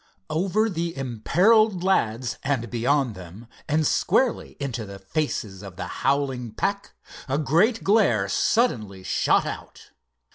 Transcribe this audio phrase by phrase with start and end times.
[0.31, 6.53] Over the imperilled lads and beyond them, and squarely into the faces of the howling
[6.53, 6.95] pack,
[7.27, 9.91] a great glare suddenly shot out.